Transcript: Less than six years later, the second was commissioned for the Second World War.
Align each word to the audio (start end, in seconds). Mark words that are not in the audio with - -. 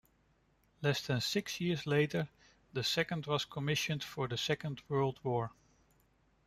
Less 0.81 1.05
than 1.05 1.21
six 1.21 1.61
years 1.61 1.85
later, 1.85 2.27
the 2.73 2.83
second 2.83 3.27
was 3.27 3.45
commissioned 3.45 4.03
for 4.03 4.27
the 4.27 4.35
Second 4.35 4.81
World 4.89 5.19
War. 5.21 5.51